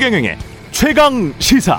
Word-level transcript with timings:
최경영의 0.00 0.38
최강 0.70 1.34
시사. 1.38 1.78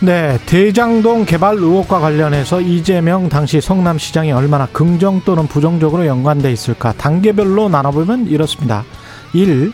네, 0.00 0.36
대장동 0.44 1.24
개발 1.24 1.54
의혹과 1.54 2.00
관련해서 2.00 2.60
이재명 2.60 3.28
당시 3.28 3.60
성남시장이 3.60 4.32
얼마나 4.32 4.66
긍정 4.66 5.20
또는 5.24 5.46
부정적으로 5.46 6.04
연관돼 6.04 6.50
있을까 6.50 6.92
단계별로 6.94 7.68
나눠보면 7.68 8.26
이렇습니다. 8.26 8.84
1. 9.32 9.72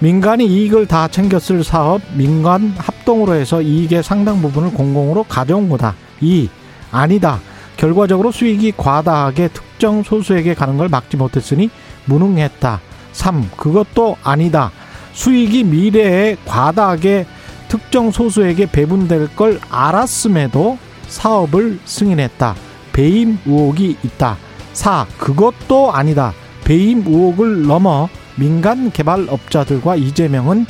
민간이 0.00 0.44
이익을 0.44 0.88
다 0.88 1.06
챙겼을 1.06 1.62
사업 1.62 2.02
민간 2.16 2.74
합동으로 2.78 3.34
해서 3.34 3.62
이익의 3.62 4.02
상당 4.02 4.42
부분을 4.42 4.72
공공으로 4.72 5.22
가져온 5.22 5.68
거다. 5.68 5.94
2. 6.20 6.48
아니다. 6.90 7.38
결과적으로 7.76 8.30
수익이 8.30 8.72
과다하게 8.76 9.48
특정 9.48 10.02
소수에게 10.02 10.54
가는 10.54 10.76
걸 10.76 10.88
막지 10.88 11.16
못했으니 11.16 11.70
무능했다. 12.04 12.80
3. 13.12 13.50
그것도 13.56 14.16
아니다. 14.22 14.70
수익이 15.12 15.64
미래에 15.64 16.36
과다하게 16.44 17.26
특정 17.68 18.10
소수에게 18.10 18.66
배분될 18.66 19.34
걸 19.34 19.60
알았음에도 19.70 20.78
사업을 21.08 21.78
승인했다. 21.84 22.54
배임 22.92 23.38
의혹이 23.46 23.96
있다. 24.02 24.36
4. 24.72 25.06
그것도 25.18 25.92
아니다. 25.92 26.32
배임 26.64 26.98
의혹을 27.06 27.66
넘어 27.66 28.08
민간 28.36 28.90
개발업자들과 28.90 29.96
이재명은 29.96 30.66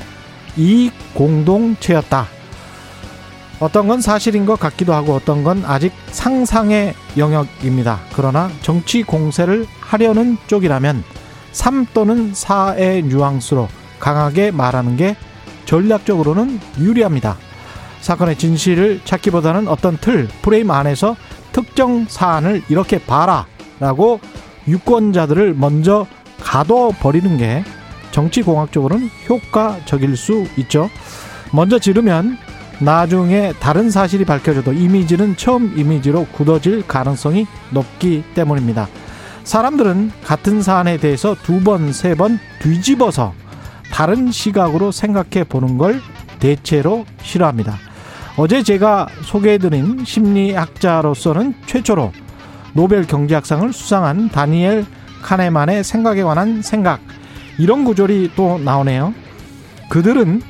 이익 0.56 0.92
공동체였다. 1.14 2.26
어떤 3.62 3.86
건 3.86 4.00
사실인 4.00 4.44
것 4.44 4.58
같기도 4.58 4.92
하고 4.92 5.14
어떤 5.14 5.44
건 5.44 5.62
아직 5.64 5.92
상상의 6.10 6.94
영역입니다. 7.16 8.00
그러나 8.12 8.50
정치 8.60 9.04
공세를 9.04 9.66
하려는 9.78 10.36
쪽이라면 10.48 11.04
3 11.52 11.86
또는 11.94 12.32
4의 12.32 13.04
뉘앙스로 13.04 13.68
강하게 14.00 14.50
말하는 14.50 14.96
게 14.96 15.14
전략적으로는 15.66 16.58
유리합니다. 16.80 17.36
사건의 18.00 18.36
진실을 18.36 19.00
찾기보다는 19.04 19.68
어떤 19.68 19.96
틀, 19.96 20.26
프레임 20.42 20.72
안에서 20.72 21.14
특정 21.52 22.06
사안을 22.08 22.62
이렇게 22.68 22.98
봐라 22.98 23.46
라고 23.78 24.18
유권자들을 24.66 25.54
먼저 25.54 26.08
가둬버리는 26.40 27.38
게 27.38 27.62
정치공학적으로는 28.10 29.08
효과적일 29.28 30.16
수 30.16 30.48
있죠. 30.56 30.90
먼저 31.52 31.78
지르면 31.78 32.38
나중에 32.84 33.52
다른 33.60 33.90
사실이 33.90 34.24
밝혀져도 34.24 34.72
이미지는 34.72 35.36
처음 35.36 35.78
이미지로 35.78 36.26
굳어질 36.32 36.86
가능성이 36.86 37.46
높기 37.70 38.24
때문입니다. 38.34 38.88
사람들은 39.44 40.10
같은 40.24 40.62
사안에 40.62 40.96
대해서 40.98 41.34
두 41.42 41.60
번, 41.62 41.92
세 41.92 42.14
번 42.14 42.38
뒤집어서 42.60 43.34
다른 43.92 44.30
시각으로 44.32 44.90
생각해 44.90 45.44
보는 45.44 45.78
걸 45.78 46.00
대체로 46.38 47.04
싫어합니다. 47.22 47.76
어제 48.36 48.62
제가 48.62 49.08
소개해드린 49.22 50.04
심리학자로서는 50.04 51.54
최초로 51.66 52.12
노벨 52.72 53.06
경제학상을 53.06 53.72
수상한 53.72 54.30
다니엘 54.30 54.86
카네만의 55.22 55.84
생각에 55.84 56.22
관한 56.22 56.62
생각 56.62 57.00
이런 57.58 57.84
구절이 57.84 58.32
또 58.34 58.58
나오네요. 58.58 59.12
그들은 59.90 60.40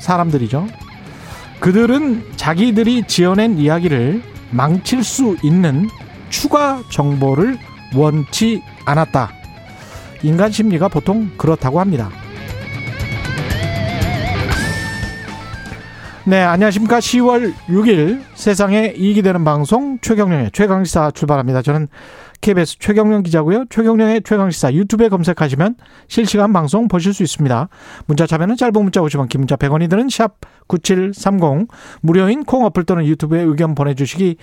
사람들이죠. 0.00 0.66
그들은 1.60 2.24
자기들이 2.36 3.04
지어낸 3.06 3.58
이야기를 3.58 4.22
망칠 4.50 5.04
수 5.04 5.36
있는 5.42 5.88
추가 6.30 6.82
정보를 6.90 7.58
원치 7.94 8.62
않았다. 8.86 9.30
인간 10.22 10.50
심리가 10.50 10.88
보통 10.88 11.30
그렇다고 11.36 11.80
합니다. 11.80 12.10
네, 16.26 16.42
안녕하십니까. 16.42 16.98
10월 16.98 17.54
6일 17.68 18.20
세상에 18.34 18.92
이익이 18.94 19.22
되는 19.22 19.42
방송 19.42 19.98
최경령의 20.02 20.50
최강시사 20.52 21.12
출발합니다. 21.12 21.62
저는 21.62 21.88
KBS 22.42 22.78
최경령 22.78 23.22
기자고요. 23.22 23.64
최경령의 23.70 24.20
최강시사 24.22 24.74
유튜브에 24.74 25.08
검색하시면 25.08 25.76
실시간 26.08 26.52
방송 26.52 26.88
보실 26.88 27.14
수 27.14 27.22
있습니다. 27.22 27.68
문자 28.04 28.26
참여는 28.26 28.58
짧은 28.58 28.74
문자 28.74 29.00
50원, 29.00 29.30
긴 29.30 29.40
문자 29.40 29.56
100원이 29.56 29.88
드는 29.88 30.10
샵 30.10 30.36
9730 30.66 31.68
무료인 32.02 32.44
콩 32.44 32.66
어플 32.66 32.84
또는 32.84 33.06
유튜브에 33.06 33.40
의견 33.40 33.74
보내주시기 33.74 34.36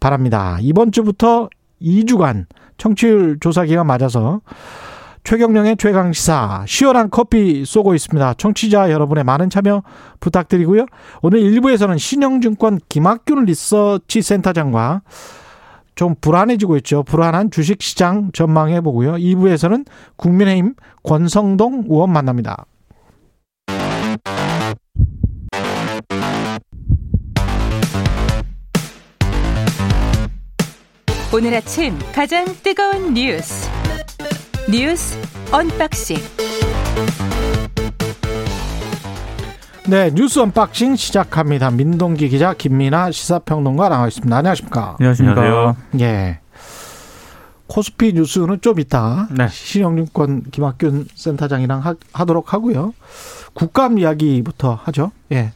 바랍니다. 0.00 0.58
이번 0.60 0.92
주부터 0.92 1.48
2주간 1.80 2.44
청취율 2.76 3.38
조사 3.40 3.64
기간 3.64 3.86
맞아서 3.86 4.42
최경령의 5.24 5.76
최강시사 5.76 6.64
시원한 6.66 7.10
커피 7.10 7.64
쏘고 7.64 7.94
있습니다. 7.94 8.34
청취자 8.34 8.90
여러분의 8.90 9.24
많은 9.24 9.50
참여 9.50 9.82
부탁드리고요. 10.20 10.86
오늘 11.22 11.40
1부에서는 11.40 11.98
신영증권 11.98 12.80
김학균 12.88 13.44
리서치 13.44 14.20
센터장과 14.20 15.02
좀 15.94 16.14
불안해지고 16.20 16.76
있죠. 16.78 17.02
불안한 17.02 17.50
주식시장 17.50 18.32
전망해 18.32 18.80
보고요. 18.80 19.12
2부에서는 19.12 19.86
국민의힘 20.16 20.74
권성동 21.02 21.84
의원 21.88 22.12
만납니다. 22.12 22.66
오늘 31.34 31.54
아침 31.54 31.98
가장 32.14 32.44
뜨거운 32.62 33.14
뉴스 33.14 33.81
뉴스 34.70 35.18
unboxing 35.52 36.16
네, 39.88 40.10
뉴스 40.14 40.38
unboxing 40.38 40.96
시작합니다. 40.96 41.70
민동기 41.70 42.28
기자, 42.28 42.54
김민아 42.54 43.10
시사평론가 43.10 43.88
나와 43.88 44.06
있습니다. 44.08 44.34
안녕하십니까? 44.34 44.96
안녕하십니까? 44.98 45.76
예. 46.00 46.38
코스피 47.66 48.12
뉴스는 48.12 48.60
좀 48.60 48.78
이따 48.78 49.28
네. 49.36 49.48
신영증권 49.48 50.44
김학균 50.50 51.06
센터장이랑 51.14 51.80
하, 51.80 51.94
하도록 52.12 52.52
하고요. 52.52 52.94
국감 53.54 53.98
이야기부터 53.98 54.78
하죠. 54.84 55.10
예. 55.32 55.52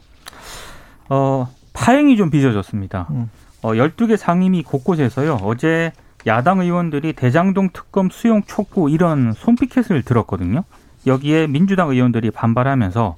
어, 1.09 1.47
파행이 1.73 2.17
좀 2.17 2.29
빚어졌습니다. 2.29 3.07
음. 3.11 3.29
어, 3.61 3.71
12개 3.73 4.17
상임위 4.17 4.63
곳곳에서요. 4.63 5.39
어제 5.43 5.93
야당 6.25 6.59
의원들이 6.59 7.13
대장동 7.13 7.69
특검 7.73 8.09
수용 8.09 8.43
촉구 8.43 8.89
이런 8.89 9.33
손피켓을 9.33 10.03
들었거든요. 10.03 10.63
여기에 11.05 11.47
민주당 11.47 11.89
의원들이 11.89 12.31
반발하면서 12.31 13.15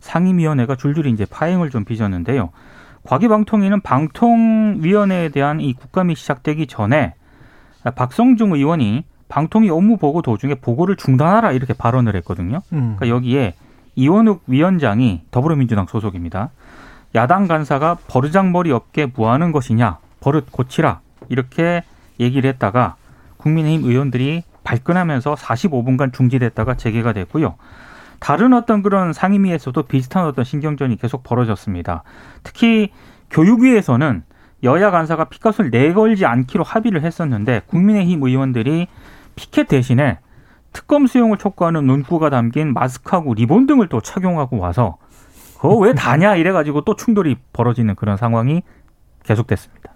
상임위원회가 0.00 0.76
줄줄이 0.76 1.10
이제 1.10 1.24
파행을 1.24 1.70
좀 1.70 1.84
빚었는데요. 1.84 2.50
과기방통위는 3.04 3.80
방통위원회에 3.80 5.30
대한 5.30 5.60
이 5.60 5.72
국감이 5.72 6.14
시작되기 6.14 6.66
전에 6.66 7.14
박성중 7.96 8.52
의원이 8.52 9.04
방통위 9.28 9.70
업무 9.70 9.96
보고 9.96 10.22
도중에 10.22 10.56
보고를 10.56 10.96
중단하라 10.96 11.52
이렇게 11.52 11.72
발언을 11.72 12.14
했거든요. 12.16 12.60
음. 12.72 12.96
그러니까 12.96 13.08
여기에 13.08 13.54
이원욱 13.96 14.42
위원장이 14.46 15.22
더불어민주당 15.30 15.86
소속입니다. 15.86 16.50
야당 17.14 17.48
간사가 17.48 17.96
버르장머리 18.08 18.72
없게 18.72 19.06
뭐하는 19.14 19.52
것이냐 19.52 19.98
버릇 20.20 20.50
고치라 20.50 21.00
이렇게 21.28 21.82
얘기를 22.22 22.48
했다가 22.48 22.96
국민의힘 23.36 23.88
의원들이 23.88 24.44
발끈하면서 24.64 25.34
45분간 25.34 26.12
중지됐다가 26.12 26.76
재개가 26.76 27.12
됐고요. 27.12 27.56
다른 28.20 28.52
어떤 28.52 28.82
그런 28.82 29.12
상임위에서도 29.12 29.82
비슷한 29.82 30.26
어떤 30.26 30.44
신경전이 30.44 30.96
계속 30.96 31.24
벌어졌습니다. 31.24 32.04
특히 32.44 32.92
교육위에서는 33.30 34.22
여야 34.62 34.90
간사가 34.92 35.24
피켓을 35.24 35.70
내걸지 35.70 36.24
않기로 36.24 36.62
합의를 36.62 37.02
했었는데 37.02 37.62
국민의힘 37.66 38.22
의원들이 38.22 38.86
피켓 39.34 39.66
대신에 39.66 40.18
특검 40.72 41.06
수용을 41.06 41.36
촉구하는 41.38 41.84
문구가 41.84 42.30
담긴 42.30 42.72
마스크하고 42.72 43.34
리본 43.34 43.66
등을 43.66 43.88
또 43.88 44.00
착용하고 44.00 44.58
와서 44.58 44.98
그거 45.60 45.76
왜 45.76 45.92
다냐 45.92 46.36
이래가지고 46.36 46.82
또 46.82 46.96
충돌이 46.96 47.36
벌어지는 47.52 47.94
그런 47.94 48.16
상황이 48.16 48.62
계속됐습니다. 49.24 49.92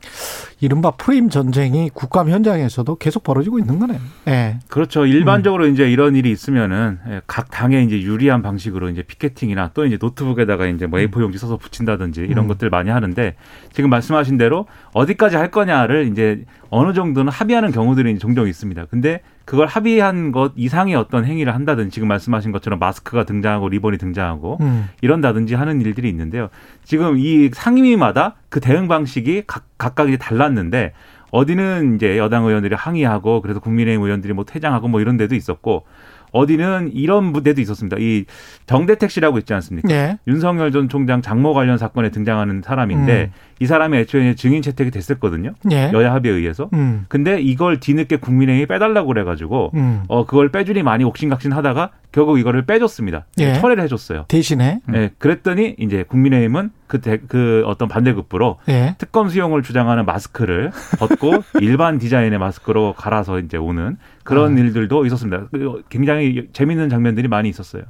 이른바 0.61 0.91
프레임 0.93 1.29
전쟁이 1.29 1.91
국감 1.93 2.31
현장에서도 2.31 2.97
계속 2.97 3.23
벌어지고 3.23 3.59
있는 3.59 3.79
거네요. 3.79 3.99
예. 4.29 4.59
그렇죠. 4.69 5.05
일반적으로 5.05 5.67
이제 5.67 5.91
이런 5.91 6.17
일이 6.17 6.31
있으면은 6.31 6.99
예, 7.09 7.21
각 7.27 7.51
당의 7.51 7.85
이제 7.85 8.01
유리한 8.01 8.41
방식으로 8.41 8.89
이제 8.89 9.03
picketing이나 9.03 9.73
또 9.75 9.85
이제 9.85 9.99
노트북에다가 10.01 10.67
이제 10.67 10.87
뭐 10.87 10.99
A4 10.99 11.21
용지 11.21 11.37
써서 11.37 11.59
붙인다든지 11.59 12.23
이런 12.23 12.47
음. 12.47 12.49
것들 12.49 12.71
많이 12.71 12.89
하는데 12.89 13.35
지금 13.73 13.91
말씀하신 13.91 14.39
대로 14.39 14.67
어디까지 14.93 15.37
할 15.37 15.51
거냐를 15.51 16.09
이제 16.11 16.45
어느 16.71 16.95
정도는 16.95 17.31
합의하는 17.31 17.71
경우들이 17.71 18.19
종종 18.19 18.49
있습니다. 18.49 18.87
근데 18.87 19.21
그걸 19.45 19.69
합의한 19.69 20.33
것 20.33 20.53
이상의 20.57 20.97
어떤 20.97 21.25
행위를 21.25 21.55
한다든지 21.55 21.93
지금 21.93 22.09
말씀하신 22.09 22.51
것처럼 22.51 22.81
마스크가 22.81 23.25
등장하고 23.25 23.69
리본이 23.69 23.97
등장하고 23.97 24.59
음. 24.61 24.89
이런다든지 25.03 25.55
하는 25.55 25.81
일들이 25.81 26.09
있는데요. 26.09 26.49
지금 26.83 27.17
이 27.19 27.51
상임위마다 27.53 28.35
그 28.49 28.59
대응 28.59 28.89
방식이 28.89 29.45
각, 29.47 29.65
각각 29.79 30.09
이제 30.09 30.17
달 30.17 30.37
랐는데 30.47 30.93
어디는 31.31 31.97
이제 31.97 32.19
여당 32.19 32.47
의원들이 32.47 32.75
항의하고 32.75 33.43
그래서 33.43 33.61
국민의힘 33.61 34.03
의원들이 34.03 34.33
뭐 34.33 34.45
퇴장하고 34.45 34.89
뭐 34.89 35.01
이런 35.01 35.17
데도 35.17 35.35
있었고 35.35 35.85
어디는 36.33 36.91
이런 36.93 37.33
데도 37.33 37.61
있었습니다. 37.61 37.97
이 37.99 38.25
정대택 38.67 39.11
씨라고 39.11 39.39
있지 39.39 39.55
않습니까? 39.55 39.89
예. 39.91 40.19
윤석열 40.27 40.73
전 40.73 40.89
총장 40.89 41.23
장모 41.23 41.55
관련 41.55 41.79
사건에 41.79 42.11
등장하는 42.11 42.63
사람인데 42.63 43.31
음. 43.33 43.41
이 43.61 43.67
사람이 43.67 43.97
애초에 43.99 44.35
증인 44.35 44.61
채택이 44.61 44.91
됐었거든요. 44.91 45.55
예. 45.71 45.91
여야 45.93 46.13
합의에 46.13 46.33
의해서. 46.33 46.69
음. 46.75 47.07
근데 47.09 47.41
이걸 47.41 47.81
뒤늦게 47.81 48.17
국민의힘이 48.17 48.67
빼달라고 48.67 49.09
그래가지고 49.09 49.71
음. 49.75 50.03
어 50.09 50.27
그걸 50.27 50.51
빼주니 50.51 50.83
많이 50.83 51.05
옥신각신 51.05 51.53
하다가 51.53 51.91
결국 52.17 52.39
이거를 52.39 52.65
빼줬습니다. 52.65 53.27
예. 53.41 53.61
철회를 53.61 53.85
해줬어요. 53.85 54.25
대신에 54.29 54.81
네, 54.87 55.11
그랬더니 55.19 55.77
이제 55.79 56.03
국민의힘은 56.03 56.71
그, 56.87 57.03
대- 57.03 57.19
그 57.19 57.63
어떤 57.67 57.89
반대급부로 57.89 58.59
예. 58.71 58.95
특검 58.97 59.29
수용을 59.29 59.63
주장하는 59.63 60.07
마스크를 60.07 60.73
벗고 60.99 61.43
일반 61.61 61.99
디자인의 61.99 62.39
마스크로 62.39 62.95
갈아서 62.95 63.39
이제 63.39 63.59
오는 63.59 63.99
그런 64.25 64.57
아. 64.57 64.61
일들도 64.61 65.05
있었습니다. 65.05 65.49
그 65.53 65.83
굉장히 65.91 66.49
재밌는 66.55 66.89
장면들이 66.89 67.29
많이 67.29 67.51
있었어요. 67.51 67.83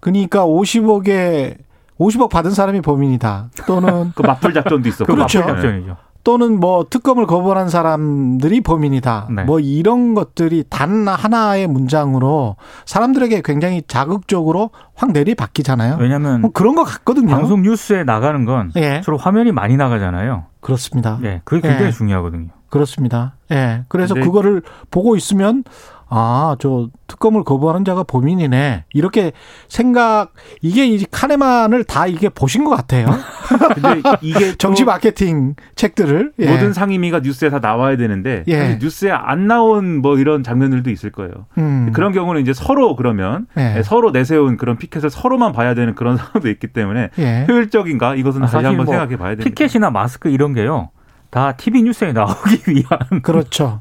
그러니까 0.00 0.46
50억에 0.46 1.58
50억 2.00 2.30
받은 2.30 2.52
사람이 2.52 2.80
범인이다. 2.80 3.50
또는 3.66 4.10
그 4.16 4.22
맞불 4.22 4.54
작전도 4.54 4.88
있었고. 4.88 5.04
그 5.04 5.14
그렇죠. 5.16 5.40
맞불 5.40 5.54
작전이죠. 5.56 5.96
또는 6.26 6.58
뭐 6.58 6.84
특검을 6.90 7.24
거부한 7.24 7.68
사람들이 7.68 8.60
범인이다. 8.60 9.28
네. 9.30 9.44
뭐 9.44 9.60
이런 9.60 10.14
것들이 10.14 10.64
단 10.68 11.06
하나의 11.06 11.68
문장으로 11.68 12.56
사람들에게 12.84 13.42
굉장히 13.44 13.80
자극적으로 13.86 14.70
확 14.96 15.12
내리바뀌잖아요. 15.12 15.98
왜냐하면 16.00 16.40
뭐 16.40 16.50
그런 16.50 16.74
것 16.74 16.82
같거든요. 16.82 17.28
방송 17.28 17.62
뉴스에 17.62 18.02
나가는 18.02 18.44
건 18.44 18.72
예. 18.74 19.02
주로 19.02 19.18
화면이 19.18 19.52
많이 19.52 19.76
나가잖아요. 19.76 20.46
그렇습니다. 20.58 21.20
예, 21.22 21.42
그게 21.44 21.60
굉장히 21.60 21.86
예. 21.86 21.92
중요하거든요. 21.92 22.48
그렇습니다. 22.70 23.34
예. 23.52 23.84
그래서 23.86 24.14
그거를 24.14 24.62
보고 24.90 25.14
있으면 25.14 25.62
아, 26.08 26.56
저 26.60 26.88
특검을 27.08 27.42
거부하는 27.42 27.84
자가 27.84 28.04
범인이네. 28.04 28.84
이렇게 28.92 29.32
생각 29.68 30.32
이게 30.62 30.86
이 30.86 31.04
카네만을 31.10 31.84
다 31.84 32.06
이게 32.06 32.28
보신 32.28 32.64
것 32.64 32.70
같아요. 32.70 33.06
근데 33.74 34.02
이게 34.20 34.52
또 34.52 34.56
정치 34.56 34.84
마케팅 34.84 35.54
책들을 35.74 36.32
예. 36.38 36.50
모든 36.50 36.72
상임위가 36.72 37.20
뉴스에 37.20 37.50
다 37.50 37.58
나와야 37.58 37.96
되는데 37.96 38.44
예. 38.46 38.56
사실 38.58 38.78
뉴스에 38.78 39.10
안 39.10 39.46
나온 39.48 40.00
뭐 40.00 40.18
이런 40.18 40.42
장면들도 40.42 40.90
있을 40.90 41.10
거예요. 41.10 41.32
음. 41.58 41.90
그런 41.92 42.12
경우는 42.12 42.40
이제 42.40 42.52
서로 42.52 42.94
그러면 42.94 43.46
예. 43.56 43.82
서로 43.82 44.12
내세운 44.12 44.56
그런 44.56 44.76
피켓을 44.76 45.10
서로만 45.10 45.52
봐야 45.52 45.74
되는 45.74 45.94
그런 45.94 46.16
상황도 46.18 46.48
있기 46.50 46.68
때문에 46.68 47.10
예. 47.18 47.46
효율적인가 47.48 48.14
이것은 48.14 48.42
아, 48.44 48.46
다시 48.46 48.64
한번 48.64 48.84
뭐 48.84 48.86
생각해 48.86 49.16
봐야 49.16 49.30
됩니다. 49.30 49.48
피켓이나 49.48 49.90
마스크 49.90 50.28
이런 50.28 50.54
게요. 50.54 50.90
다 51.30 51.52
TV 51.52 51.82
뉴스에 51.82 52.12
나오기 52.12 52.62
위한 52.70 53.22
그렇죠. 53.22 53.80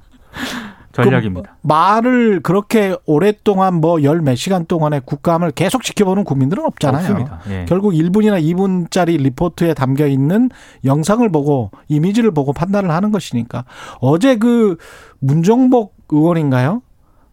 전략입니다. 1.03 1.57
그 1.61 1.67
말을 1.67 2.39
그렇게 2.41 2.95
오랫동안 3.05 3.75
뭐 3.75 4.01
열 4.03 4.21
몇 4.21 4.35
시간 4.35 4.65
동안의 4.65 5.01
국감을 5.05 5.51
계속 5.51 5.83
지켜보는 5.83 6.23
국민들은 6.23 6.65
없잖아요. 6.65 7.39
예. 7.49 7.65
결국 7.67 7.91
1분이나 7.93 8.41
2분짜리 8.41 9.17
리포트에 9.17 9.73
담겨 9.73 10.07
있는 10.07 10.49
영상을 10.83 11.27
보고 11.29 11.71
이미지를 11.87 12.31
보고 12.31 12.53
판단을 12.53 12.91
하는 12.91 13.11
것이니까 13.11 13.65
어제 13.99 14.37
그 14.37 14.77
문정복 15.19 15.95
의원인가요? 16.09 16.81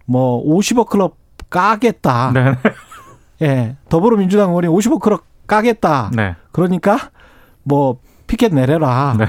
뭐 0.07 0.45
50억 0.45 0.89
클럽 0.89 1.17
까겠다. 1.51 2.33
네. 2.33 2.55
예. 3.43 3.77
더불어민주당 3.89 4.49
의원이 4.51 4.69
50억 4.69 5.01
클럽 5.01 5.25
까겠다. 5.47 6.11
네. 6.15 6.35
그러니까 6.53 7.11
뭐 7.63 7.99
피켓 8.27 8.55
내려라. 8.55 9.15
네. 9.19 9.27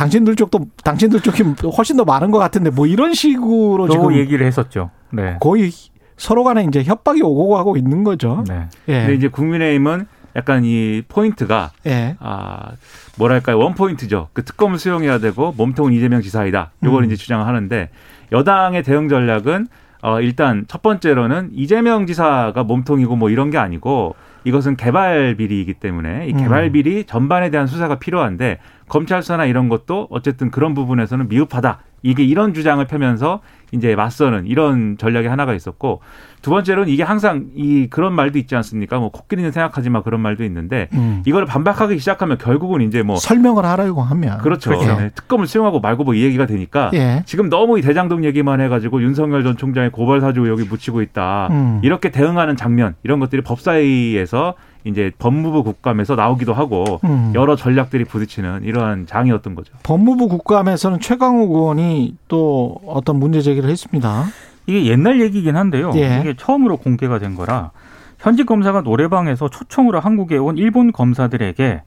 당신들 0.00 0.34
쪽도 0.34 0.60
당신들 0.82 1.20
쪽이 1.20 1.42
훨씬 1.76 1.98
더 1.98 2.06
많은 2.06 2.30
것 2.30 2.38
같은데 2.38 2.70
뭐 2.70 2.86
이런 2.86 3.12
식으로 3.12 3.86
또 3.86 3.92
지금 3.92 4.14
얘기를 4.14 4.46
했었죠. 4.46 4.90
네. 5.10 5.36
거의 5.40 5.70
서로 6.16 6.42
간에 6.42 6.64
이제 6.64 6.82
협박이 6.82 7.20
오고 7.22 7.50
가고 7.50 7.76
있는 7.76 8.02
거죠. 8.02 8.42
네. 8.48 8.68
근데 8.86 9.10
예. 9.10 9.14
이제 9.14 9.28
국민의힘은 9.28 10.06
약간 10.36 10.64
이 10.64 11.02
포인트가 11.06 11.72
예. 11.84 12.16
아 12.18 12.70
뭐랄까요 13.18 13.58
원 13.58 13.74
포인트죠. 13.74 14.28
그 14.32 14.42
특검을 14.42 14.78
수용해야 14.78 15.18
되고 15.18 15.52
몸통은 15.54 15.92
이재명 15.92 16.22
지사이다. 16.22 16.70
요걸 16.82 17.02
음. 17.02 17.06
이제 17.06 17.16
주장을 17.16 17.46
하는데 17.46 17.90
여당의 18.32 18.82
대응 18.82 19.10
전략은 19.10 19.68
어 20.00 20.20
일단 20.22 20.64
첫 20.66 20.80
번째로는 20.80 21.50
이재명 21.52 22.06
지사가 22.06 22.64
몸통이고 22.64 23.16
뭐 23.16 23.28
이런 23.28 23.50
게 23.50 23.58
아니고 23.58 24.14
이것은 24.44 24.76
개발 24.76 25.34
비리이기 25.36 25.74
때문에 25.74 26.26
이 26.28 26.32
개발 26.32 26.64
음. 26.64 26.72
비리 26.72 27.04
전반에 27.04 27.50
대한 27.50 27.66
수사가 27.66 27.98
필요한데 27.98 28.58
검찰 28.88 29.22
수사나 29.22 29.44
이런 29.46 29.68
것도 29.68 30.08
어쨌든 30.10 30.50
그런 30.50 30.74
부분에서는 30.74 31.28
미흡하다. 31.28 31.80
이게 32.02 32.24
이런 32.24 32.54
주장을 32.54 32.84
펴면서 32.86 33.40
이제 33.72 33.96
맞서는 33.96 34.46
이런 34.46 34.96
전략이 34.98 35.26
하나가 35.26 35.54
있었고 35.54 36.00
두 36.42 36.50
번째로는 36.50 36.88
이게 36.88 37.02
항상 37.02 37.46
이 37.54 37.88
그런 37.90 38.14
말도 38.14 38.38
있지 38.38 38.54
않습니까? 38.56 38.98
뭐 38.98 39.10
코끼리는 39.10 39.50
생각하지 39.50 39.90
마 39.90 40.02
그런 40.02 40.20
말도 40.20 40.44
있는데 40.44 40.88
음. 40.94 41.22
이걸 41.26 41.44
반박하기 41.44 41.98
시작하면 41.98 42.38
결국은 42.38 42.80
이제 42.82 43.02
뭐 43.02 43.16
설명을 43.16 43.64
하려고 43.64 44.00
하면 44.02 44.38
그렇죠. 44.38 44.70
그렇죠. 44.70 44.96
네, 44.98 45.10
특검을 45.14 45.46
수용하고 45.46 45.80
말고 45.80 46.04
뭐 46.04 46.10
이 46.20 46.22
얘기가 46.24 46.44
되니까 46.46 46.90
예. 46.92 47.22
지금 47.24 47.48
너무 47.48 47.78
이 47.78 47.82
대장동 47.82 48.24
얘기만 48.24 48.60
해가지고 48.60 49.02
윤석열 49.02 49.42
전 49.42 49.56
총장의 49.56 49.90
고발 49.90 50.20
사주 50.20 50.42
의혹이 50.42 50.64
묻히고 50.64 51.00
있다. 51.02 51.48
음. 51.50 51.80
이렇게 51.82 52.10
대응하는 52.10 52.56
장면 52.56 52.94
이런 53.04 53.20
것들이 53.20 53.42
법사위에서 53.42 54.54
이제 54.84 55.12
법무부 55.18 55.62
국감에서 55.62 56.14
나오기도 56.14 56.54
하고 56.54 57.00
음. 57.04 57.32
여러 57.34 57.56
전략들이 57.56 58.04
부딪히는 58.04 58.62
이러한 58.64 59.06
장이었던 59.06 59.54
거죠. 59.54 59.72
법무부 59.82 60.28
국감에서는 60.28 61.00
최강욱 61.00 61.50
의원이 61.50 62.16
또 62.28 62.76
어떤 62.86 63.16
문제 63.16 63.42
제기를 63.42 63.68
했습니다. 63.68 64.24
이게 64.66 64.86
옛날 64.86 65.20
얘기긴 65.20 65.56
한데요. 65.56 65.90
예. 65.96 66.20
이게 66.20 66.34
처음으로 66.36 66.76
공개가 66.76 67.18
된 67.18 67.34
거라 67.34 67.72
현직 68.18 68.46
검사가 68.46 68.82
노래방에서 68.82 69.48
초청으로 69.48 70.00
한국에 70.00 70.36
온 70.36 70.58
일본 70.58 70.92
검사들에게 70.92 71.82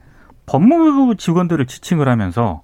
법무부 0.46 1.16
직원들을 1.16 1.66
지칭을 1.66 2.08
하면서 2.08 2.62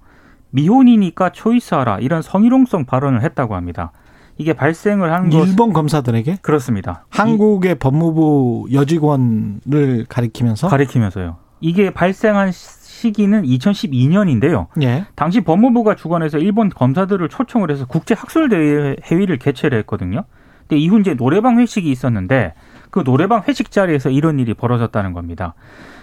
미혼이니까 0.51 1.29
초이스하라 1.31 1.99
이런 1.99 2.21
성희롱성 2.21 2.85
발언을 2.85 3.23
했다고 3.23 3.55
합니다. 3.55 3.91
이게 4.37 4.53
발생을 4.53 5.11
한 5.11 5.29
것, 5.29 5.45
일본 5.45 5.73
검사들에게 5.73 6.39
그렇습니다. 6.41 7.05
한국의 7.09 7.75
법무부 7.75 8.67
여직원을 8.71 10.05
가리키면서 10.09 10.67
가리키면서요. 10.67 11.37
이게 11.59 11.91
발생한 11.91 12.51
시기는 12.51 13.43
2012년인데요. 13.43 14.67
예. 14.81 15.05
당시 15.15 15.41
법무부가 15.41 15.95
주관해서 15.95 16.37
일본 16.37 16.69
검사들을 16.69 17.29
초청을 17.29 17.71
해서 17.71 17.85
국제 17.85 18.13
학술 18.13 18.49
대회 18.49 18.95
회의를 19.03 19.37
개최를 19.37 19.77
했거든요. 19.79 20.23
근데 20.61 20.77
이후 20.77 20.99
이제 20.99 21.15
노래방 21.15 21.59
회식이 21.59 21.89
있었는데 21.89 22.53
그 22.89 23.03
노래방 23.03 23.43
회식 23.47 23.71
자리에서 23.71 24.09
이런 24.09 24.39
일이 24.39 24.53
벌어졌다는 24.53 25.13
겁니다. 25.13 25.53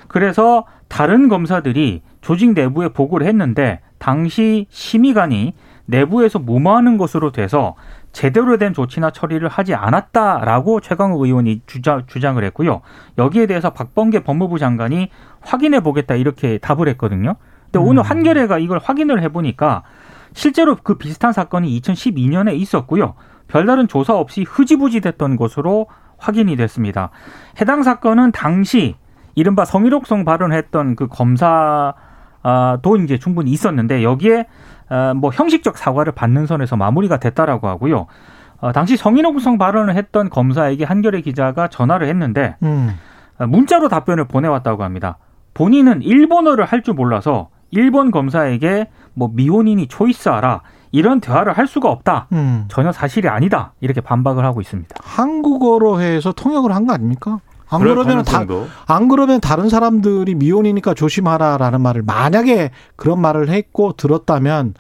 그래서 0.09 0.65
다른 0.89 1.29
검사들이 1.29 2.03
조직 2.21 2.55
내부에 2.55 2.89
보고를 2.89 3.27
했는데 3.27 3.81
당시 3.99 4.67
심의관이 4.71 5.55
내부에서 5.87 6.39
무마하는 6.39 6.99
것으로 6.99 7.33
돼서 7.33 7.75
제대로 8.13 8.57
된 8.57 8.73
조치나 8.73 9.11
처리를 9.11 9.49
하지 9.49 9.75
않았다라고 9.75 10.81
최강욱 10.81 11.23
의원이 11.23 11.63
주자, 11.67 12.03
주장을 12.07 12.43
했고요. 12.43 12.81
여기에 13.19 13.47
대해서 13.47 13.71
박범계 13.71 14.25
법무부 14.25 14.59
장관이 14.59 15.11
확인해 15.41 15.81
보겠다 15.81 16.15
이렇게 16.15 16.59
답을 16.59 16.89
했거든요. 16.89 17.37
근데 17.65 17.79
오늘 17.79 18.03
한겨레가 18.03 18.59
이걸 18.59 18.79
확인을 18.83 19.23
해보니까 19.23 19.83
실제로 20.33 20.77
그 20.77 20.97
비슷한 20.97 21.33
사건이 21.33 21.81
2012년에 21.81 22.55
있었고요. 22.55 23.15
별다른 23.47 23.89
조사 23.89 24.15
없이 24.15 24.43
흐지부지 24.43 25.01
됐던 25.01 25.37
것으로 25.37 25.87
확인이 26.19 26.57
됐습니다. 26.57 27.11
해당 27.61 27.83
사건은 27.83 28.33
당시 28.33 28.97
이른바 29.35 29.65
성희롱성 29.65 30.25
발언했던 30.25 30.97
그 30.97 31.07
검사 31.07 31.95
도 32.83 32.97
이제 32.97 33.19
충분히 33.19 33.51
있었는데 33.51 34.03
여기에 34.03 34.47
어, 34.91 35.13
뭐 35.15 35.31
형식적 35.33 35.77
사과를 35.77 36.13
받는 36.13 36.47
선에서 36.47 36.77
마무리가 36.77 37.19
됐다라고 37.19 37.69
하고요. 37.69 38.07
어, 38.61 38.73
당시 38.73 38.97
성희롱성 38.97 39.59
발언을 39.59 39.95
했던 39.97 40.31
검사에게 40.31 40.85
한겨레 40.85 41.21
기자가 41.21 41.69
전화를 41.69 42.09
했는데 42.09 42.57
음. 42.63 42.95
어, 43.39 43.47
문자로 43.47 43.89
답변을 43.89 44.27
보내왔다고 44.27 44.83
합니다. 44.85 45.19
본인은 45.55 46.03
일본어를 46.03 46.65
할 46.65 46.83
줄 46.83 46.95
몰라서 46.95 47.49
일본 47.71 48.11
검사에게 48.11 48.89
뭐 49.15 49.31
미혼인이 49.33 49.89
초이스하라 49.89 50.63
이런 50.91 51.21
대화를 51.21 51.53
할 51.53 51.67
수가 51.67 51.91
없다. 51.91 52.29
음. 52.33 52.65
전혀 52.69 52.93
사실이 52.93 53.29
아니다. 53.29 53.73
이렇게 53.81 54.01
반박을 54.01 54.45
하고 54.45 54.61
있습니다. 54.63 54.97
한국어로 55.03 56.01
해서 56.01 56.33
통역을 56.33 56.75
한 56.75 56.87
거 56.87 56.95
아닙니까? 56.95 57.41
안 57.71 57.81
그러면 57.81 58.25
다, 58.25 58.33
가능성도 58.39 58.67
안 58.87 59.09
그러면 59.09 59.41
다른 59.41 59.69
사람들이 59.69 60.35
미혼이니까 60.35 60.95
조심하라라는 60.95 61.81
말을 61.81 62.03
만약에 62.03 62.71
그런 62.97 63.21
말을 63.21 63.49
했고 63.51 63.93
들었다면 63.93 64.75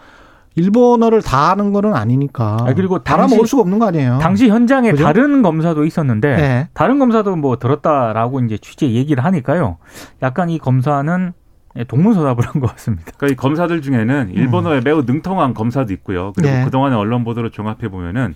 일본어를 0.54 1.22
다 1.22 1.50
하는 1.50 1.72
거는 1.72 1.94
아니니까. 1.94 2.56
아, 2.60 2.74
그리고 2.74 2.98
달아먹을 2.98 3.36
당시- 3.38 3.50
수가 3.50 3.62
없는 3.62 3.78
거 3.78 3.86
아니에요. 3.86 4.18
당시 4.20 4.48
현장에 4.48 4.90
그죠? 4.90 5.04
다른 5.04 5.42
검사도 5.42 5.84
있었는데 5.84 6.36
네. 6.36 6.68
다른 6.74 6.98
검사도 6.98 7.36
뭐 7.36 7.56
들었다라고 7.58 8.40
이제 8.40 8.58
취재 8.58 8.90
얘기를 8.90 9.24
하니까요. 9.24 9.76
약간 10.22 10.50
이 10.50 10.58
검사는 10.58 11.32
예, 11.76 11.84
동문서답을 11.84 12.44
한 12.44 12.60
것 12.60 12.72
같습니다. 12.72 13.04
그러니까 13.18 13.32
이 13.34 13.36
검사들 13.36 13.82
중에는 13.82 14.30
일본어에 14.32 14.80
매우 14.80 15.02
능통한 15.02 15.54
검사도 15.54 15.92
있고요. 15.92 16.32
그리고 16.34 16.50
네. 16.52 16.64
그동안의 16.64 16.98
언론 16.98 17.22
보도를 17.22 17.50
종합해 17.50 17.88
보면은 17.88 18.34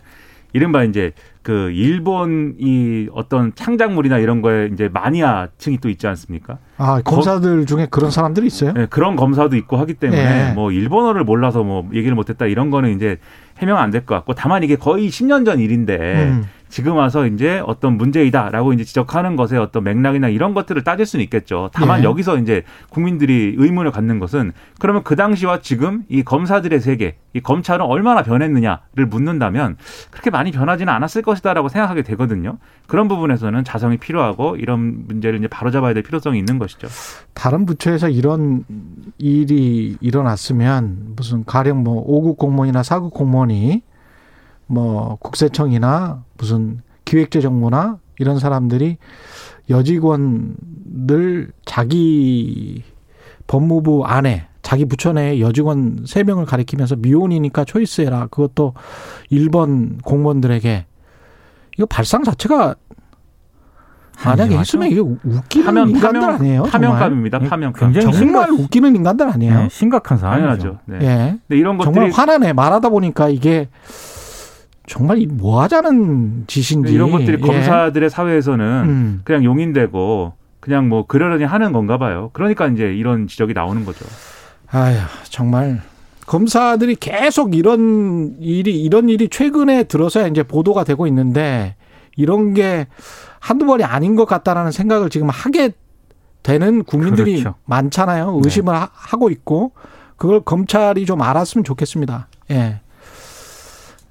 이른바 0.53 0.85
이제 0.85 1.13
그 1.43 1.71
일본 1.73 2.55
이 2.59 3.09
어떤 3.13 3.55
창작물이나 3.55 4.19
이런 4.19 4.43
거에 4.43 4.69
이제 4.73 4.89
마니아층이 4.93 5.79
또 5.79 5.89
있지 5.89 6.07
않습니까? 6.07 6.59
아, 6.77 7.01
검사들 7.03 7.67
중에 7.67 7.89
그런 7.91 8.11
사람들이 8.11 8.47
있어요? 8.47 8.73
네, 8.73 8.87
그런 8.87 9.17
검사도 9.17 9.57
있고 9.57 9.77
하기 9.79 9.95
때문에 9.95 10.23
네. 10.49 10.53
뭐 10.55 10.71
일본어를 10.71 11.25
몰라서 11.25 11.65
뭐 11.65 11.89
얘기를 11.93 12.15
못했다 12.15 12.47
이런 12.47 12.71
거는 12.71 12.95
이제 12.95 13.19
해명 13.59 13.79
안 13.79 13.91
될 13.91 14.05
것 14.07 14.15
같고 14.17 14.35
다만 14.35 14.63
이게 14.63 14.77
거의 14.77 15.09
10년 15.09 15.45
전 15.45 15.59
일인데 15.61 15.97
음. 16.31 16.45
지금 16.73 16.97
와서 16.97 17.27
이제 17.27 17.63
어떤 17.67 17.99
문제이다라고 17.99 18.73
이제 18.73 18.83
지적하는 18.83 19.37
것의 19.37 19.61
어떤 19.61 19.85
맥락이나 19.85 20.31
이런 20.31 20.55
것들을 20.55 20.83
따질 20.83 21.05
수는 21.05 21.23
있겠죠. 21.25 21.69
다만 21.75 22.01
예. 22.01 22.05
여기서 22.05 22.39
이제 22.39 22.63
국민들이 22.89 23.55
의문을 23.59 23.91
갖는 23.91 24.19
것은 24.19 24.53
그러면 24.79 25.03
그 25.03 25.15
당시와 25.15 25.61
지금 25.61 26.05
이 26.09 26.23
검사들의 26.23 26.81
세계, 26.81 27.17
이 27.35 27.41
검찰은 27.41 27.85
얼마나 27.85 28.23
변했느냐를 28.23 29.05
묻는다면 29.07 29.77
그렇게 30.11 30.31
많이 30.31 30.51
변하지는 30.51 30.91
않았을 30.91 31.21
것이다라고 31.21 31.69
생각하게 31.69 32.01
되거든요. 32.05 32.57
그런 32.87 33.07
부분에서는 33.07 33.65
자성이 33.65 33.99
필요하고 33.99 34.57
이런 34.57 35.07
문제를 35.09 35.41
이제 35.41 35.49
바로잡아야 35.49 35.93
될 35.93 36.03
필요성이 36.03 36.39
있는 36.39 36.59
것이죠. 36.59 36.89
다른 37.35 37.67
부처에서 37.67 38.09
이런 38.09 38.65
일이 39.19 39.99
일어났으면 40.01 41.13
무슨 41.17 41.45
가령 41.45 41.85
뭐 41.85 42.03
5급 42.07 42.39
공무원이나 42.39 42.81
4급 42.81 43.11
공무원이 43.13 43.83
뭐 44.67 45.17
국세청이나 45.21 46.25
무슨 46.39 46.81
기획재정부나 47.05 47.99
이런 48.19 48.39
사람들이 48.39 48.97
여직원들 49.71 51.53
자기 51.65 52.83
법무부 53.47 54.05
안에 54.05 54.47
자기 54.63 54.85
부처 54.85 55.13
내에 55.13 55.41
여직원 55.41 56.05
세명을 56.07 56.47
가리키면서 56.47 56.97
미혼이니까 56.97 57.65
초이스해라. 57.65 58.29
그것도 58.31 58.75
일본 59.31 59.99
공무원들에게 60.05 60.87
이거 61.77 61.87
발상 61.87 62.23
자체가 62.23 62.77
만약에. 64.25 64.57
했으면 64.57 64.89
이게 64.89 65.01
웃기는 65.01 65.67
파면 65.67 65.91
인간들 65.91 66.21
파면 66.21 66.35
아니에요? 66.37 66.63
파면감입니다. 66.63 67.41
예, 67.43 67.49
파면감. 67.49 67.93
굉장히 67.93 68.17
정말 68.17 68.47
심각- 68.47 68.61
웃기는 68.65 68.95
인간들 68.95 69.29
아니에요? 69.29 69.59
네, 69.63 69.69
심각한 69.69 70.17
사안이죠. 70.19 70.79
네. 70.85 70.99
예. 71.03 71.39
근데 71.49 71.59
이런 71.59 71.77
것들이 71.77 71.93
정말 71.95 72.11
화나네. 72.13 72.53
말하다 72.53 72.89
보니까 72.91 73.29
이게 73.29 73.69
정말 74.93 75.17
이뭐 75.23 75.63
하자는 75.63 76.45
짓인지. 76.49 76.93
이런 76.93 77.11
것들이 77.11 77.39
예. 77.43 77.47
검사들의 77.47 78.11
사회에서는 78.11 78.65
음. 78.85 79.21
그냥 79.25 79.43
용인되고 79.43 80.35
그냥 80.61 80.91
뭐 80.91 81.07
그러려니 81.07 81.45
하는 81.45 81.73
건가 81.73 81.97
봐요. 81.97 82.29
그러니까 82.35 82.67
이제 82.67 82.93
이런 82.95 83.27
지적이 83.27 83.55
나오는 83.55 83.87
거죠. 83.87 84.05
아휴, 84.71 84.99
정말 85.25 85.81
검사들이 86.27 86.97
계속 86.97 87.55
이런 87.57 88.37
일이 88.39 88.83
이런 88.83 89.09
일이 89.09 89.31
최근에 89.31 89.85
들어서야 89.85 90.27
이제 90.27 90.43
보도가 90.43 90.85
되고 90.85 91.07
있는데 91.07 91.75
이런 92.15 92.53
게 92.53 92.87
한두 93.41 93.65
번이 93.65 93.85
아닌 93.85 94.15
것 94.15 94.27
같다라는 94.27 94.73
생각을 94.73 95.09
지금 95.09 95.31
하게 95.31 95.71
되는 96.43 96.85
국민들이 96.85 97.41
그렇죠. 97.41 97.55
많잖아요. 97.65 98.43
의심을 98.45 98.75
하- 98.75 98.91
하고 98.93 99.31
있고 99.31 99.73
그걸 100.19 100.41
검찰이 100.41 101.07
좀 101.07 101.23
알았으면 101.23 101.65
좋겠습니다. 101.65 102.29
예. 102.51 102.83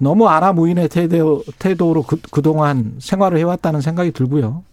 너무 0.01 0.27
아나무인의 0.27 0.89
태도, 0.89 1.43
태도로 1.59 2.01
그, 2.01 2.17
그동안 2.31 2.93
생활을 2.97 3.37
해왔다는 3.37 3.81
생각이 3.81 4.11
들고요. 4.11 4.63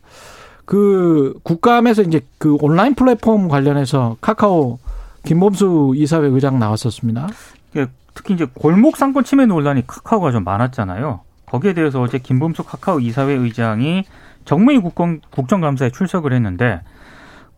그 0.64 1.38
국감에서 1.42 2.02
이제 2.02 2.23
그 2.38 2.56
온라인 2.61 2.94
플랫폼 2.94 3.49
관련해서 3.49 4.16
카카오 4.23 4.78
김범수 5.26 5.92
이사회 5.97 6.28
의장 6.28 6.58
나왔었습니다. 6.58 7.28
이게 7.70 7.87
특히 8.14 8.35
이제 8.35 8.47
골목 8.54 8.97
상권 8.97 9.23
침해 9.23 9.44
논란이 9.44 9.87
카카오가 9.87 10.32
좀 10.32 10.44
많았잖아요. 10.44 11.20
거기에 11.44 11.75
대해서 11.75 12.00
어제 12.00 12.18
김범수 12.18 12.62
카카오 12.62 12.99
이사회 12.99 13.35
의장이 13.35 14.04
정무위 14.47 14.78
국정, 14.78 15.20
국정감사에 15.30 15.90
출석을 15.90 16.32
했는데 16.32 16.80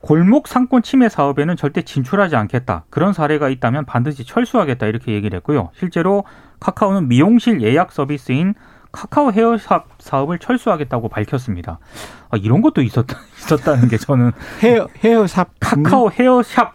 골목 0.00 0.48
상권 0.48 0.82
침해 0.82 1.08
사업에는 1.08 1.56
절대 1.56 1.82
진출하지 1.82 2.36
않겠다. 2.36 2.84
그런 2.90 3.12
사례가 3.12 3.48
있다면 3.48 3.84
반드시 3.84 4.24
철수하겠다 4.24 4.86
이렇게 4.86 5.12
얘기를 5.12 5.36
했고요. 5.36 5.70
실제로 5.74 6.24
카카오는 6.58 7.08
미용실 7.08 7.60
예약 7.62 7.92
서비스인 7.92 8.54
카카오 8.92 9.30
헤어샵 9.30 9.86
사업을 9.98 10.38
철수하겠다고 10.38 11.08
밝혔습니다. 11.08 11.78
아, 12.30 12.36
이런 12.36 12.60
것도 12.60 12.82
있었다, 12.82 13.18
있었다는 13.38 13.88
게 13.88 13.98
저는 13.98 14.32
헤어 14.62 14.88
헤어샵 14.98 15.48
카카오 15.60 16.10
헤어샵 16.10 16.74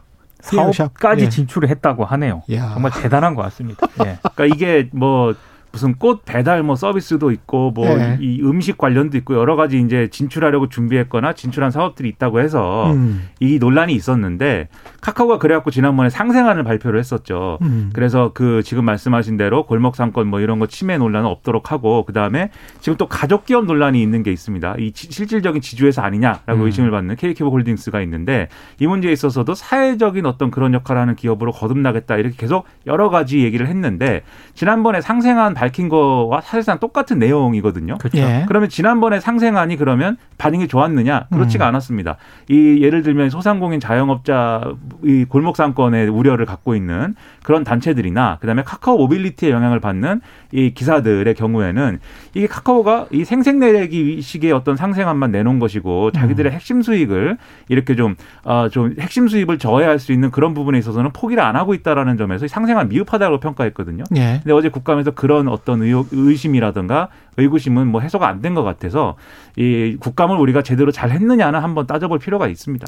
헤어샵, 0.54 0.74
사업까지 0.76 1.26
예. 1.26 1.30
진출을 1.30 1.70
했다고 1.70 2.06
하네요. 2.06 2.44
야. 2.52 2.70
정말 2.74 2.92
대단한 2.92 3.34
것 3.34 3.42
같습니다. 3.44 3.88
예. 4.06 4.20
그러니까 4.34 4.46
이게 4.46 4.90
뭐 4.94 5.34
무슨 5.76 5.94
꽃 5.96 6.24
배달 6.24 6.64
뭐 6.64 6.78
서비스도 6.78 7.32
있고 7.32 7.72
뭐 7.72 7.86
예. 7.88 8.18
이 8.22 8.42
음식 8.42 8.78
관련도 8.78 9.18
있고 9.18 9.36
여러 9.36 9.58
가지 9.58 9.78
이제 9.82 10.08
진출하려고 10.10 10.70
준비했거나 10.70 11.34
진출한 11.34 11.70
사업들이 11.70 12.08
있다고 12.08 12.40
해서 12.40 12.94
음. 12.94 13.28
이 13.42 13.60
논란이 13.60 13.94
있었는데 13.94 14.70
카카오가 15.02 15.38
그래갖고 15.38 15.72
지난번에 15.72 16.10
상생안을 16.10 16.64
발표를 16.64 16.98
했었죠. 16.98 17.58
음. 17.62 17.90
그래서 17.94 18.32
그 18.34 18.64
지금 18.64 18.86
말씀하신 18.86 19.36
대로 19.36 19.66
골목 19.66 19.98
상권 19.98 20.28
뭐 20.28 20.40
이런 20.40 20.60
거 20.60 20.68
침해 20.68 20.98
논란은 20.98 21.28
없도록 21.30 21.74
하고 21.74 22.06
그 22.06 22.14
다음에 22.14 22.52
지금 22.80 22.96
또 22.98 23.08
가족 23.10 23.46
기업 23.46 23.66
논란이 23.66 24.02
있는 24.02 24.24
게 24.24 24.32
있습니다. 24.32 24.76
이 24.80 24.94
지- 24.94 25.12
실질적인 25.12 25.62
지주회사 25.62 26.04
아니냐라고 26.06 26.54
음. 26.54 26.62
의심을 26.68 26.90
받는 26.90 27.18
KKB 27.18 27.44
홀딩스가 27.50 28.00
있는데 28.04 28.48
이 28.80 28.88
문제에 28.88 29.12
있어서도 29.12 29.54
사회적인 29.56 30.26
어떤 30.26 30.52
그런 30.52 30.74
역할을 30.74 31.02
하는 31.02 31.16
기업으로 31.18 31.52
거듭나겠다 31.52 32.16
이렇게 32.16 32.38
계속 32.38 32.66
여러 32.88 33.10
가지 33.10 33.44
얘기를 33.44 33.68
했는데 33.68 34.22
지난번에 34.54 35.02
상생안 35.02 35.54
밝힌 35.66 35.90
거와 35.90 36.42
사실상 36.42 36.80
똑같은 36.80 37.18
내용이거든요. 37.18 37.98
그렇죠. 37.98 38.20
예. 38.20 38.46
그러면 38.48 38.70
지난번에 38.70 39.20
상생안이 39.20 39.78
그러면 39.78 40.18
반응이 40.38 40.68
좋았느냐? 40.68 41.28
그렇지가 41.32 41.66
음. 41.66 41.70
않았습니다. 41.70 42.18
이 42.50 42.82
예를 42.82 43.02
들면 43.02 43.32
소상공인 43.32 43.80
자영업자 43.80 44.76
이 45.04 45.26
골목 45.28 45.56
상권의 45.56 46.10
우려를 46.10 46.46
갖고 46.46 46.76
있는 46.76 47.16
그런 47.42 47.64
단체들이나 47.64 48.38
그다음에 48.42 48.64
카카오 48.64 48.98
모빌리티의 48.98 49.52
영향을 49.52 49.80
받는 49.80 50.22
이 50.52 50.74
기사들의 50.74 51.34
경우에는 51.34 52.00
이게 52.36 52.48
카카오가 52.48 53.08
이 53.12 53.26
생색내기 53.26 54.22
식의 54.22 54.52
어떤 54.52 54.76
상생안만 54.76 55.32
내놓은 55.32 55.58
것이고 55.58 56.12
자기들의 56.12 56.52
핵심 56.52 56.82
수익을 56.82 57.38
이렇게 57.70 57.96
좀, 57.96 58.16
어, 58.44 58.70
좀 58.70 58.94
핵심 59.00 59.28
수입을 59.28 59.58
저해할 59.58 59.98
수 59.98 60.12
있는 60.12 60.30
그런 60.30 60.54
부분에 60.54 60.78
있어서는 60.78 61.12
포기를 61.12 61.42
안 61.44 61.56
하고 61.56 61.74
있다라는 61.74 62.18
점에서 62.18 62.46
이 62.46 62.48
상생안 62.48 62.90
미흡하다고 62.90 63.40
평가했거든요. 63.40 64.04
예. 64.16 64.42
근데 64.44 64.54
어제 64.54 64.70
국감에서 64.70 65.12
그런 65.12 65.48
어떤 65.56 65.82
의혹, 65.82 66.10
의심이라든가 66.12 67.10
의구심은 67.38 67.88
뭐 67.88 68.02
해소가 68.02 68.28
안 68.28 68.42
된 68.42 68.54
것 68.54 68.64
같아서 68.64 69.16
이 69.58 69.98
국감을 70.00 70.38
우리가 70.38 70.62
제대로 70.62 70.92
잘 70.92 71.12
했느냐는 71.12 71.62
한번 71.62 71.88
따져볼 71.88 72.20
필요가 72.20 72.48
있습니다. 72.48 72.86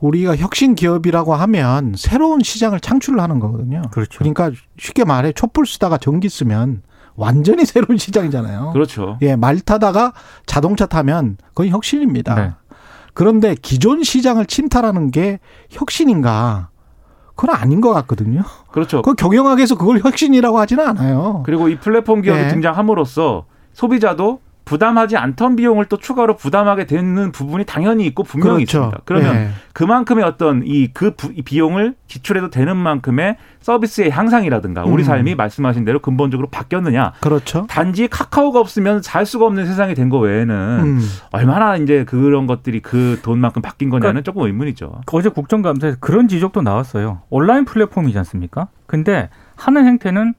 우리가 0.00 0.36
혁신 0.36 0.74
기업이라고 0.74 1.34
하면 1.34 1.94
새로운 1.96 2.40
시장을 2.42 2.80
창출을 2.80 3.20
하는 3.20 3.38
거거든요. 3.40 3.82
그렇죠. 3.90 4.18
그러니까 4.18 4.50
쉽게 4.78 5.04
말해 5.04 5.32
촛불 5.32 5.66
쓰다가 5.66 5.98
전기 5.98 6.28
쓰면 6.28 6.82
완전히 7.16 7.64
새로운 7.66 7.98
시장이잖아요. 7.98 8.70
그렇죠. 8.72 9.18
예, 9.22 9.34
말 9.36 9.58
타다가 9.60 10.12
자동차 10.46 10.86
타면 10.86 11.36
그건 11.48 11.68
혁신입니다. 11.68 12.34
네. 12.34 12.52
그런데 13.14 13.56
기존 13.60 14.04
시장을 14.04 14.46
침탈하는 14.46 15.10
게 15.10 15.40
혁신인가? 15.70 16.68
그건 17.38 17.54
아닌 17.54 17.80
것 17.80 17.94
같거든요. 17.94 18.42
그렇죠. 18.72 19.00
그 19.00 19.14
경영학에서 19.14 19.76
그걸 19.76 20.00
혁신이라고 20.00 20.58
하지는 20.58 20.84
않아요. 20.88 21.44
그리고 21.46 21.68
이 21.68 21.78
플랫폼 21.78 22.20
기업이 22.20 22.40
네. 22.40 22.48
등장함으로써 22.48 23.44
소비자도 23.74 24.40
부담하지 24.68 25.16
않던 25.16 25.56
비용을 25.56 25.86
또 25.86 25.96
추가로 25.96 26.36
부담하게 26.36 26.84
되는 26.86 27.32
부분이 27.32 27.64
당연히 27.64 28.04
있고 28.06 28.22
분명히 28.22 28.64
있습니다. 28.64 28.98
그러면 29.06 29.34
예. 29.34 29.48
그만큼의 29.72 30.24
어떤 30.24 30.62
이그 30.66 31.14
비용을 31.44 31.94
지출해도 32.06 32.50
되는 32.50 32.76
만큼의 32.76 33.36
서비스의 33.60 34.10
향상이라든가 34.10 34.84
우리 34.84 35.02
음. 35.02 35.04
삶이 35.04 35.34
말씀하신 35.36 35.84
대로 35.86 36.00
근본적으로 36.00 36.48
바뀌었느냐. 36.48 37.12
그렇죠. 37.20 37.66
단지 37.68 38.08
카카오가 38.08 38.60
없으면 38.60 39.00
살 39.02 39.24
수가 39.24 39.46
없는 39.46 39.64
세상이 39.66 39.94
된 39.94 40.08
거 40.08 40.18
외에는 40.18 40.54
음. 40.54 41.00
얼마나 41.32 41.76
이제 41.76 42.04
그런 42.04 42.46
것들이 42.46 42.80
그 42.80 43.18
돈만큼 43.22 43.60
바뀐 43.60 43.90
거냐는 43.90 44.22
조금 44.24 44.42
의문이죠. 44.42 45.00
어제 45.12 45.28
국정감사에서 45.28 45.98
그런 46.00 46.28
지적도 46.28 46.62
나왔어요. 46.62 47.20
온라인 47.30 47.64
플랫폼이지 47.66 48.16
않습니까? 48.18 48.68
근데 48.86 49.28
하는 49.56 49.86
행태는 49.86 50.34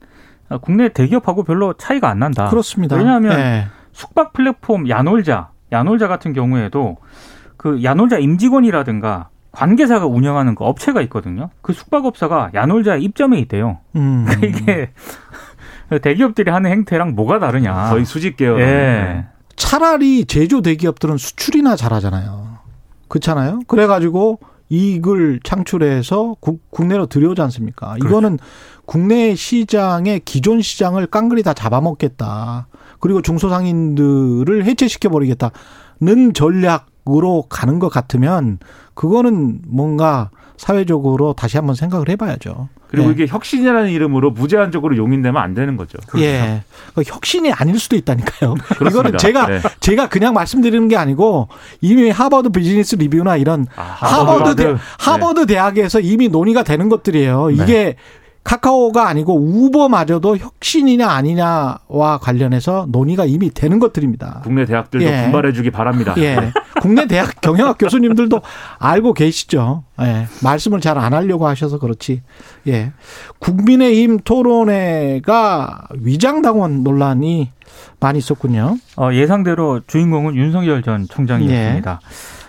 국내 0.62 0.88
대기업하고 0.88 1.44
별로 1.44 1.72
차이가 1.74 2.08
안 2.08 2.18
난다. 2.18 2.48
그렇습니다. 2.48 2.96
왜냐하면 2.96 3.38
예. 3.38 3.66
숙박 4.00 4.32
플랫폼 4.32 4.88
야놀자, 4.88 5.50
야놀자 5.72 6.08
같은 6.08 6.32
경우에도 6.32 6.96
그 7.58 7.84
야놀자 7.84 8.18
임직원이라든가 8.18 9.28
관계사가 9.52 10.06
운영하는 10.06 10.54
그 10.54 10.64
업체가 10.64 11.02
있거든요. 11.02 11.50
그 11.60 11.74
숙박업사가 11.74 12.52
야놀자의 12.54 13.02
입점에 13.02 13.38
있대요. 13.40 13.78
음. 13.96 14.26
이게 14.42 14.90
대기업들이 16.00 16.50
하는 16.50 16.70
행태랑 16.70 17.14
뭐가 17.14 17.40
다르냐. 17.40 17.90
거의 17.90 18.06
수직 18.06 18.36
계열. 18.36 18.62
아. 18.62 18.64
예. 18.64 19.26
차라리 19.56 20.24
제조 20.24 20.62
대기업들은 20.62 21.18
수출이나 21.18 21.76
잘하잖아요. 21.76 22.58
그렇잖아요. 23.08 23.60
그래가지고 23.66 24.38
이익을 24.70 25.40
창출해서 25.42 26.36
국, 26.40 26.70
국내로 26.70 27.06
들여오지 27.06 27.42
않습니까? 27.42 27.94
그렇죠. 27.94 28.08
이거는 28.08 28.38
국내 28.86 29.34
시장의 29.34 30.22
기존 30.24 30.62
시장을 30.62 31.06
깡그리 31.06 31.42
다 31.42 31.52
잡아먹겠다. 31.52 32.68
그리고 33.00 33.20
중소상인들을 33.20 34.64
해체시켜 34.64 35.08
버리겠다는 35.10 36.32
전략으로 36.34 37.44
가는 37.48 37.78
것 37.78 37.88
같으면 37.88 38.58
그거는 38.94 39.60
뭔가 39.66 40.30
사회적으로 40.60 41.32
다시 41.32 41.56
한번 41.56 41.74
생각을 41.74 42.10
해봐야죠. 42.10 42.68
그리고 42.88 43.08
예. 43.08 43.12
이게 43.12 43.26
혁신이라는 43.26 43.88
이름으로 43.88 44.30
무제한적으로 44.32 44.94
용인되면 44.94 45.40
안 45.40 45.54
되는 45.54 45.78
거죠. 45.78 45.96
예. 46.18 46.62
그 46.94 47.02
혁신이 47.02 47.50
아닐 47.50 47.78
수도 47.78 47.96
있다니까요. 47.96 48.56
그렇습니다. 48.76 48.90
이거는 48.90 49.16
제가 49.18 49.46
네. 49.46 49.60
제가 49.80 50.10
그냥 50.10 50.34
말씀드리는 50.34 50.86
게 50.88 50.98
아니고 50.98 51.48
이미 51.80 52.10
하버드 52.10 52.50
비즈니스 52.50 52.96
리뷰나 52.96 53.38
이런 53.38 53.66
아, 53.74 53.82
하버드 53.82 54.56
대, 54.56 54.64
하버드. 54.64 54.80
하버드 54.98 55.46
대학에서 55.46 55.98
이미 55.98 56.28
논의가 56.28 56.62
되는 56.62 56.90
것들이에요. 56.90 57.52
이게 57.52 57.96
카카오가 58.50 59.06
아니고 59.06 59.36
우버마저도 59.38 60.38
혁신이냐 60.38 61.08
아니냐와 61.08 62.18
관련해서 62.20 62.86
논의가 62.88 63.24
이미 63.24 63.50
되는 63.54 63.78
것들입니다. 63.78 64.40
국내 64.42 64.64
대학들도 64.64 65.06
예. 65.06 65.22
분발해주기 65.22 65.70
바랍니다. 65.70 66.14
예. 66.18 66.50
국내 66.80 67.06
대학 67.06 67.38
경영학 67.40 67.78
교수님들도 67.78 68.42
알고 68.80 69.14
계시죠. 69.14 69.84
예. 70.00 70.26
말씀을 70.42 70.80
잘 70.80 70.98
안 70.98 71.14
하려고 71.14 71.46
하셔서 71.46 71.78
그렇지. 71.78 72.22
예. 72.66 72.92
국민의힘 73.38 74.18
토론회가 74.24 75.86
위장당원 76.00 76.82
논란이 76.82 77.52
많이 78.00 78.18
있었군요. 78.18 78.78
어, 78.96 79.10
예상대로 79.12 79.80
주인공은 79.86 80.34
윤석열 80.34 80.82
전 80.82 81.06
총장이었습니다. 81.08 82.00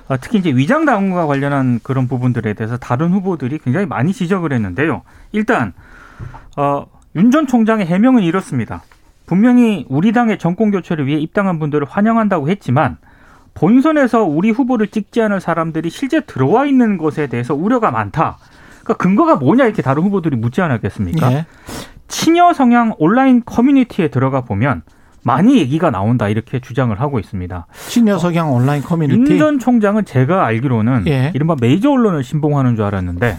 어, 0.08 0.17
특히 0.20 0.39
이제 0.39 0.50
위장 0.50 0.86
당원과 0.86 1.27
관련한 1.27 1.79
그런 1.84 2.08
부분들에 2.08 2.55
대해서 2.55 2.77
다른 2.77 3.13
후보들이 3.13 3.60
굉장히 3.60 3.86
많이 3.86 4.12
지적을 4.12 4.51
했는데요. 4.51 5.03
일단 5.31 5.74
어, 6.58 6.86
윤 7.15 7.31
전 7.31 7.48
총장의 7.48 7.86
해명은 7.86 8.24
이렇습니다. 8.24 8.84
분명히 9.25 9.86
우리 9.89 10.12
당의 10.12 10.38
정권 10.39 10.72
교체를 10.72 11.08
위해 11.08 11.20
입당한 11.20 11.60
분들을 11.60 11.86
환영한다고 11.89 12.50
했지만 12.50 12.98
본선에서 13.53 14.24
우리 14.24 14.50
후보를 14.50 14.88
찍지 14.88 15.22
않을 15.22 15.39
사람들이 15.41 15.89
실제 15.89 16.22
들어와 16.22 16.65
있는 16.65 16.98
것에 16.98 17.27
대해서 17.27 17.53
우려가 17.53 17.91
많다. 17.91 18.38
그러니까 18.84 18.93
근거가 18.96 19.36
뭐냐 19.36 19.65
이렇게 19.65 19.81
다른 19.81 20.03
후보들이 20.03 20.36
묻지 20.38 20.62
않았겠습니까? 20.62 21.31
예. 21.34 21.46
친여 22.08 22.53
성향 22.53 22.93
온라인 22.98 23.41
커뮤니티에 23.46 24.08
들어가 24.10 24.41
보면 24.41 24.81
많이 25.24 25.58
얘기가 25.60 25.91
나온다 25.91 26.29
이렇게 26.29 26.60
주장을 26.60 26.98
하고 27.00 27.20
있습니다. 27.20 27.67
친여 27.88 28.17
성향 28.17 28.53
온라인 28.53 28.81
커뮤니티. 28.81 29.34
윤 29.34 29.38
전 29.38 29.60
총장은 29.60 30.05
제가 30.05 30.46
알기로는 30.46 31.03
예. 31.08 31.31
이른바 31.36 31.55
메이저 31.60 31.91
언론을 31.91 32.24
신봉하는 32.24 32.75
줄 32.75 32.86
알았는데 32.86 33.38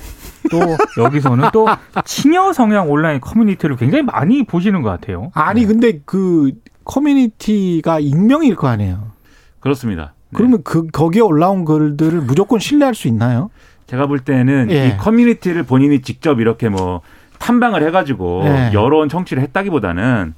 또 0.52 1.02
여기서는 1.02 1.48
또 1.52 1.66
친여 2.04 2.52
성향 2.52 2.90
온라인 2.90 3.20
커뮤니티를 3.20 3.76
굉장히 3.76 4.04
많이 4.04 4.44
보시는 4.44 4.82
것 4.82 4.90
같아요. 4.90 5.30
아니 5.34 5.64
근데 5.64 6.00
그 6.04 6.52
커뮤니티가 6.84 8.00
익명일 8.00 8.54
거 8.54 8.68
아니에요. 8.68 9.12
그렇습니다. 9.60 10.12
네. 10.30 10.36
그러면 10.36 10.62
그 10.62 10.86
거기에 10.88 11.22
올라온 11.22 11.64
글들을 11.64 12.20
무조건 12.20 12.58
신뢰할 12.58 12.94
수 12.94 13.08
있나요? 13.08 13.50
제가 13.86 14.06
볼 14.06 14.20
때는 14.20 14.70
예. 14.70 14.88
이 14.88 14.96
커뮤니티를 14.96 15.62
본인이 15.62 16.02
직접 16.02 16.40
이렇게 16.40 16.68
뭐 16.68 17.00
탐방을 17.38 17.82
해가지고 17.86 18.42
예. 18.44 18.70
여론 18.72 19.08
청취를 19.08 19.42
했다기보다는 19.42 20.34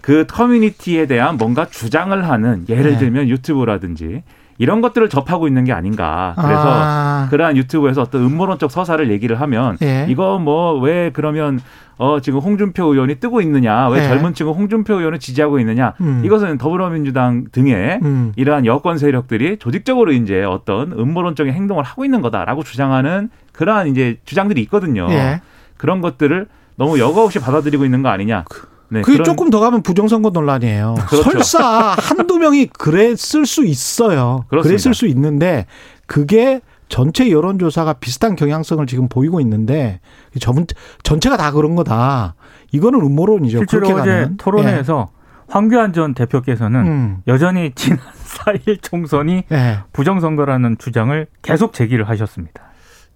그 0.00 0.26
커뮤니티에 0.26 1.06
대한 1.06 1.36
뭔가 1.36 1.66
주장을 1.66 2.28
하는 2.28 2.64
예를 2.68 2.92
예. 2.92 2.98
들면 2.98 3.28
유튜브라든지 3.28 4.22
이런 4.58 4.80
것들을 4.80 5.08
접하고 5.08 5.46
있는 5.46 5.64
게 5.64 5.72
아닌가. 5.72 6.34
그래서 6.36 6.64
아, 6.66 7.28
그러한 7.30 7.56
유튜브에서 7.56 8.02
어떤 8.02 8.22
음모론적 8.24 8.70
서사를 8.70 9.08
얘기를 9.10 9.40
하면 9.40 9.78
예. 9.82 10.06
이거 10.08 10.38
뭐 10.38 10.78
왜 10.80 11.10
그러면 11.12 11.60
어 11.96 12.20
지금 12.20 12.38
홍준표 12.40 12.84
의원이 12.92 13.16
뜨고 13.16 13.40
있느냐 13.40 13.88
왜 13.88 14.02
예. 14.04 14.08
젊은 14.08 14.34
층은 14.34 14.52
홍준표 14.52 14.94
의원을 14.98 15.18
지지하고 15.18 15.58
있느냐 15.60 15.94
음. 16.00 16.22
이것은 16.24 16.58
더불어민주당 16.58 17.46
등의 17.50 17.98
음. 18.02 18.32
이러한 18.36 18.66
여권 18.66 18.98
세력들이 18.98 19.58
조직적으로 19.58 20.12
이제 20.12 20.44
어떤 20.44 20.92
음모론적인 20.92 21.52
행동을 21.52 21.82
하고 21.84 22.04
있는 22.04 22.20
거다라고 22.20 22.62
주장하는 22.62 23.30
그러한 23.52 23.88
이제 23.88 24.18
주장들이 24.24 24.60
있거든요. 24.62 25.08
예. 25.10 25.40
그런 25.76 26.00
것들을 26.00 26.46
너무 26.76 26.98
여과 27.00 27.24
없이 27.24 27.40
받아들이고 27.40 27.84
있는 27.84 28.02
거 28.02 28.08
아니냐. 28.10 28.44
네, 28.90 29.02
그게 29.02 29.14
그런- 29.18 29.24
조금 29.24 29.50
더 29.50 29.60
가면 29.60 29.82
부정선거 29.82 30.30
논란이에요. 30.30 30.94
그렇죠. 31.08 31.30
설사 31.30 31.94
한두 31.98 32.38
명이 32.38 32.66
그랬을 32.66 33.44
수 33.46 33.64
있어요. 33.64 34.44
그렇습니다. 34.48 34.62
그랬을 34.68 34.94
수 34.94 35.06
있는데 35.06 35.66
그게 36.06 36.60
전체 36.88 37.30
여론조사가 37.30 37.94
비슷한 37.94 38.34
경향성을 38.34 38.86
지금 38.86 39.08
보이고 39.08 39.40
있는데 39.42 40.00
전, 40.40 40.66
전체가 41.02 41.36
다 41.36 41.52
그런 41.52 41.74
거다. 41.76 42.34
이거는 42.72 43.00
음모론이죠. 43.00 43.58
실제로 43.58 43.82
그렇게 43.88 44.00
어제 44.00 44.10
가면. 44.10 44.36
토론회에서 44.38 45.08
황교안 45.48 45.92
전 45.92 46.10
예. 46.10 46.14
대표께서는 46.14 46.86
음. 46.86 47.16
여전히 47.26 47.72
지난 47.74 47.98
4일 48.24 48.78
총선이 48.82 49.44
예. 49.52 49.78
부정선거라는 49.92 50.76
주장을 50.78 51.26
계속 51.42 51.72
제기를 51.74 52.08
하셨습니다. 52.08 52.62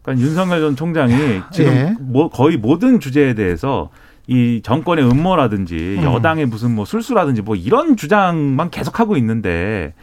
그러니까 0.03 0.27
윤석열 0.27 0.61
전 0.61 0.77
총장이 0.77 1.41
지금 1.51 1.73
예. 1.73 1.95
뭐 2.01 2.29
거의 2.29 2.57
모든 2.59 3.01
주제에 3.01 3.35
대해서 3.35 3.89
이 4.27 4.61
정권의 4.63 5.05
음모라든지 5.11 5.97
음. 5.99 6.05
여당의 6.05 6.47
무슨 6.47 6.75
뭐 6.75 6.85
술수라든지 6.85 7.43
뭐 7.43 7.57
이런 7.57 7.97
주장만 7.97 8.71
계속하고 8.71 9.17
있는데 9.17 9.95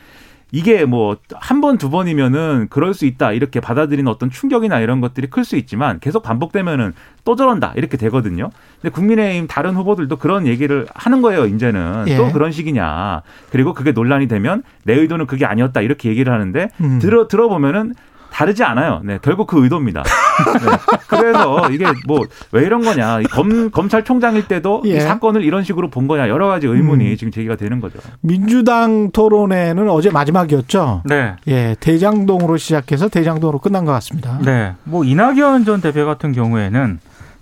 이게 0.52 0.84
뭐 0.84 1.18
한 1.36 1.62
번 1.62 1.78
두 1.78 1.92
번이면은 1.92 2.68
그럴 2.72 2.96
수 2.96 3.06
있다 3.06 3.34
이렇게 3.34 3.60
받아들이는 3.60 4.10
어떤 4.12 4.32
충격이나 4.32 4.80
이런 4.80 5.00
것들이 5.00 5.28
클 5.30 5.46
수 5.46 5.56
있지만 5.58 6.00
계속 6.00 6.24
반복되면은 6.24 6.94
또 7.24 7.36
저런다 7.36 7.74
이렇게 7.76 7.98
되거든요. 7.98 8.50
근데 8.82 8.92
국민의힘 8.92 9.46
다른 9.48 9.76
후보들도 9.76 10.16
그런 10.18 10.48
얘기를 10.48 10.88
하는 10.96 11.22
거예요. 11.22 11.46
이제는 11.46 12.06
예. 12.08 12.18
또 12.18 12.32
그런 12.32 12.52
식이냐. 12.52 13.22
그리고 13.52 13.74
그게 13.76 13.92
논란이 13.92 14.28
되면 14.28 14.64
내 14.84 14.94
의도는 14.96 15.28
그게 15.28 15.46
아니었다 15.46 15.82
이렇게 15.82 16.10
얘기를 16.10 16.34
하는데 16.34 16.70
음. 16.82 16.98
들어 17.00 17.28
들어보면은 17.28 17.94
다르지 18.32 18.64
않아요. 18.64 19.02
네, 19.04 19.20
결국 19.22 19.48
그 19.48 19.64
의도입니다. 19.64 20.04
네. 20.04 20.96
그래서 21.08 21.70
이게 21.72 21.86
뭐 22.08 22.20
왜 22.52 22.64
이런 22.64 22.82
거냐? 22.82 23.22
이검 23.22 23.70
검찰총장일 23.72 24.48
때도 24.48 24.84
예. 24.86 24.98
이 24.98 25.00
사건을 25.00 25.44
이런 25.44 25.64
식으로 25.64 25.90
본 25.90 26.08
거냐? 26.08 26.30
여러 26.30 26.48
가지 26.48 26.68
의문이 26.68 27.12
음. 27.12 27.16
지금 27.18 27.32
제기가 27.32 27.56
되는 27.56 27.80
거죠. 27.80 28.00
민주당 28.22 29.12
토론회는 29.12 29.90
어제 29.90 30.10
마지막이었죠. 30.10 31.04
네. 31.06 31.36
예, 31.48 31.76
대장동으로 31.80 32.58
시작해서 32.58 33.08
대장동으로 33.10 33.60
끝난 33.60 33.86
것 33.86 33.92
같습니다. 33.94 34.40
네. 34.44 34.74
뭐 34.84 35.04
이낙연 35.04 35.66
전 35.66 35.82
대표 35.82 36.06
같은 36.06 36.32
경우에는 36.32 37.00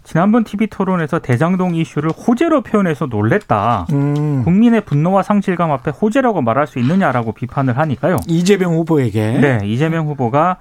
지난번 0.08 0.46
TV 0.46 0.68
토론에서 0.68 1.20
대장동 1.20 1.76
이슈를 1.76 2.12
호재로 2.12 2.62
표현해서 2.62 3.08
놀랬다. 3.08 3.88
음, 3.92 4.42
국민의 4.46 4.80
분노와 4.86 5.22
상실감 5.22 5.70
앞에 5.74 5.92
호재라고 5.92 6.42
말할 6.42 6.66
수 6.66 6.80
있느냐라고 6.80 7.34
비판을 7.34 7.78
하니까요. 7.78 8.16
이재명 8.26 8.74
후보에게 8.76 9.38
네, 9.42 9.60
이재명 9.66 10.08
후보가 10.08 10.60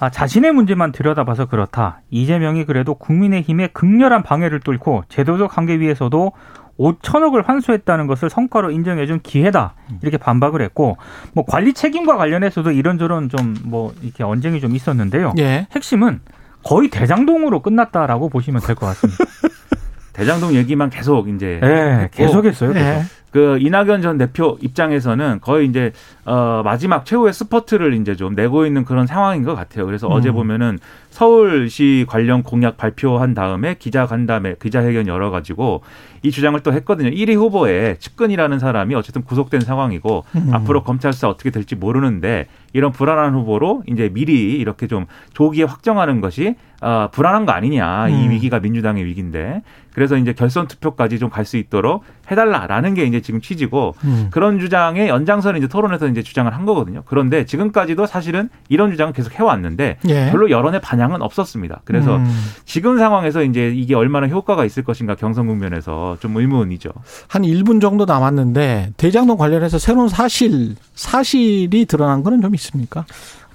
아, 0.00 0.08
자신의 0.08 0.52
문제만 0.52 0.92
들여다봐서 0.92 1.44
그렇다. 1.44 2.00
이재명이 2.10 2.64
그래도 2.64 2.94
국민의힘의 2.94 3.74
극렬한 3.74 4.22
방해를 4.22 4.60
뚫고 4.60 5.04
제도적 5.10 5.58
한계 5.58 5.78
위에서도 5.78 6.32
5천억을 6.78 7.44
환수했다는 7.46 8.06
것을 8.06 8.30
성과로 8.30 8.70
인정해준 8.70 9.20
기회다. 9.22 9.74
이렇게 10.02 10.16
반박을 10.18 10.60
했고, 10.62 10.96
뭐 11.34 11.44
관리 11.46 11.72
책임과 11.72 12.16
관련해서도 12.16 12.70
이런저런 12.70 13.28
좀 13.28 13.56
뭐 13.64 13.92
이렇게 14.02 14.24
언쟁이 14.24 14.60
좀 14.60 14.74
있었는데요. 14.74 15.32
예. 15.38 15.66
핵심은 15.72 16.20
거의 16.66 16.88
대장동으로 16.90 17.60
끝났다라고 17.62 18.28
보시면 18.28 18.60
될 18.62 18.74
것 18.74 18.86
같습니다. 18.86 19.24
대장동 20.12 20.54
얘기만 20.54 20.90
계속 20.90 21.28
이제 21.28 21.58
네, 21.62 21.68
했고 22.04 22.16
계속했어요. 22.16 22.72
계속. 22.72 22.84
예. 22.84 23.02
그 23.30 23.58
이낙연 23.60 24.00
전 24.00 24.16
대표 24.16 24.56
입장에서는 24.62 25.40
거의 25.42 25.66
이제 25.68 25.92
어 26.24 26.62
마지막 26.64 27.04
최후의 27.04 27.34
스퍼트를 27.34 27.92
이제 27.94 28.16
좀 28.16 28.34
내고 28.34 28.64
있는 28.64 28.86
그런 28.86 29.06
상황인 29.06 29.42
것 29.44 29.54
같아요. 29.54 29.84
그래서 29.84 30.06
음. 30.06 30.12
어제 30.12 30.30
보면은 30.30 30.78
서울시 31.26 32.04
관련 32.06 32.42
공약 32.42 32.76
발표한 32.76 33.32
다음에 33.32 33.74
기자 33.78 34.04
간담회, 34.04 34.56
기자회견 34.60 35.06
열어 35.06 35.30
가지고 35.30 35.80
이 36.22 36.30
주장을 36.30 36.58
또 36.60 36.74
했거든요. 36.74 37.08
1위 37.08 37.34
후보에 37.36 37.96
측근이라는 37.98 38.58
사람이 38.58 38.94
어쨌든 38.94 39.22
구속된 39.24 39.62
상황이고 39.62 40.24
음. 40.34 40.50
앞으로 40.52 40.82
검찰 40.82 41.14
수사 41.14 41.28
어떻게 41.30 41.48
될지 41.50 41.74
모르는데 41.74 42.48
이런 42.74 42.92
불안한 42.92 43.32
후보로 43.32 43.84
이제 43.86 44.10
미리 44.12 44.56
이렇게 44.58 44.86
좀 44.88 45.06
조기에 45.32 45.64
확정하는 45.64 46.20
것이 46.20 46.56
어, 46.82 47.08
불안한 47.10 47.46
거 47.46 47.52
아니냐. 47.52 48.08
이 48.10 48.26
음. 48.26 48.30
위기가 48.30 48.60
민주당의 48.60 49.02
위기인데. 49.06 49.62
그래서 49.94 50.18
이제 50.18 50.34
결선 50.34 50.68
투표까지 50.68 51.18
좀 51.18 51.30
갈 51.30 51.46
수 51.46 51.56
있도록 51.56 52.04
해달라라는 52.30 52.92
게 52.92 53.04
이제 53.04 53.22
지금 53.22 53.40
취지고 53.40 53.94
음. 54.04 54.28
그런 54.30 54.58
주장의 54.58 55.08
연장선을 55.08 55.58
이제 55.58 55.68
토론에서 55.68 56.08
이제 56.08 56.22
주장을 56.22 56.52
한 56.52 56.66
거거든요. 56.66 57.02
그런데 57.06 57.46
지금까지도 57.46 58.04
사실은 58.04 58.50
이런 58.68 58.90
주장은 58.90 59.14
계속 59.14 59.32
해왔는데 59.32 59.96
예. 60.08 60.30
별로 60.30 60.50
여론의 60.50 60.82
반 60.82 61.00
향은 61.06 61.22
없었습니다. 61.22 61.80
그래서 61.84 62.16
음. 62.16 62.26
지금 62.64 62.98
상황에서 62.98 63.42
이제 63.42 63.72
이게 63.74 63.94
얼마나 63.94 64.26
효과가 64.26 64.64
있을 64.64 64.84
것인가 64.84 65.14
경선 65.14 65.46
국면에서 65.46 66.16
좀 66.20 66.36
의문이죠. 66.36 66.90
한 67.28 67.42
1분 67.42 67.80
정도 67.80 68.04
남았는데 68.04 68.92
대장동 68.96 69.36
관련해서 69.36 69.78
새로운 69.78 70.08
사실 70.08 70.76
사실이 70.94 71.86
드러난 71.86 72.22
거는 72.22 72.42
좀 72.42 72.54
있습니까? 72.54 73.06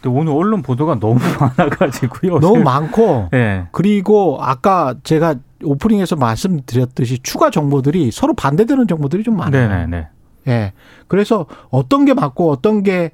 근데 0.01 0.17
오늘 0.17 0.33
언론 0.33 0.61
보도가 0.61 0.99
너무 0.99 1.19
많아가지고요. 1.39 2.39
너무 2.39 2.63
많고 2.63 3.29
예. 3.33 3.67
그리고 3.71 4.39
아까 4.41 4.95
제가 5.03 5.35
오프닝에서 5.63 6.15
말씀드렸듯이 6.15 7.19
추가 7.21 7.51
정보들이 7.51 8.09
서로 8.11 8.33
반대되는 8.33 8.87
정보들이 8.87 9.23
좀 9.23 9.37
많아요. 9.37 9.69
네네네. 9.69 10.07
예. 10.47 10.73
그래서 11.07 11.45
어떤 11.69 12.05
게 12.05 12.13
맞고 12.13 12.49
어떤 12.49 12.81
게 12.81 13.11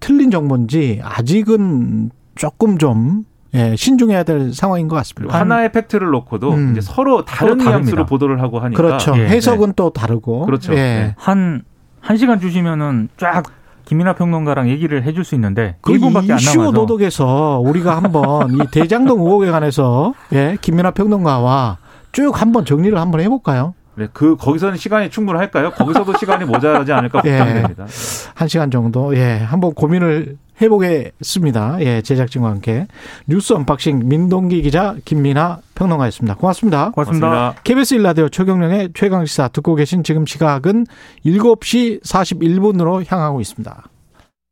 틀린 0.00 0.30
정보인지 0.30 1.00
아직은 1.02 2.10
조금 2.34 2.78
좀 2.78 3.24
예, 3.54 3.76
신중해야 3.76 4.22
될 4.22 4.54
상황인 4.54 4.88
것 4.88 4.96
같습니다. 4.96 5.38
하나의 5.38 5.72
팩트를 5.72 6.08
놓고도 6.10 6.52
음. 6.52 6.70
이제 6.72 6.80
서로 6.80 7.24
다른 7.24 7.58
서로 7.58 7.70
뉘앙스로. 7.70 8.06
보도를 8.06 8.40
하고 8.40 8.60
하니까 8.60 8.82
그렇죠. 8.82 9.12
예, 9.18 9.26
해석은 9.28 9.74
또 9.76 9.90
다르고. 9.90 10.46
그렇죠. 10.46 10.72
예. 10.72 10.76
네. 10.76 11.14
한, 11.18 11.62
한 12.00 12.16
시간 12.16 12.40
주시면은 12.40 13.08
쫙 13.18 13.42
김민하 13.84 14.14
평론가랑 14.14 14.68
얘기를 14.70 15.02
해줄 15.02 15.24
수 15.24 15.34
있는데 15.34 15.76
그 15.82 15.92
1분밖에 15.92 16.30
안 16.30 16.38
이슈 16.38 16.58
남아서 16.58 16.72
도덕에서 16.72 17.60
우리가 17.64 17.96
한번 17.96 18.54
이 18.54 18.58
대장동 18.70 19.20
의혹에 19.20 19.50
관해서 19.50 20.14
예, 20.32 20.56
김민하 20.60 20.92
평론가와 20.92 21.78
쭉 22.12 22.40
한번 22.40 22.64
정리를 22.64 22.96
한번 22.98 23.20
해볼까요? 23.20 23.74
네, 23.96 24.08
그 24.14 24.36
거기서는 24.36 24.78
시간이 24.78 25.10
충분할까요? 25.10 25.72
거기서도 25.72 26.16
시간이 26.16 26.46
모자라지 26.46 26.92
않을까 26.92 27.20
예. 27.26 27.36
걱정됩니다. 27.38 27.86
한 28.34 28.48
시간 28.48 28.70
정도 28.70 29.14
예 29.16 29.36
한번 29.38 29.74
고민을 29.74 30.36
해보겠습니다. 30.62 31.78
예 31.80 32.02
제작진과 32.02 32.48
함께 32.48 32.86
뉴스 33.26 33.52
unboxing 33.52 34.08
민동기 34.08 34.62
기자 34.62 34.96
김민하 35.04 35.58
평론가였습니다. 35.74 36.36
고맙습니다. 36.36 36.90
고맙습니다. 36.90 37.28
고맙습니다. 37.28 37.62
KBS 37.64 37.94
일라디오 37.94 38.28
최경영의 38.28 38.90
최강 38.94 39.26
시사 39.26 39.48
듣고 39.48 39.74
계신 39.74 40.02
지금 40.04 40.26
시각은 40.26 40.86
7시 41.24 42.02
41분으로 42.02 43.04
향하고 43.06 43.40
있습니다. 43.40 43.91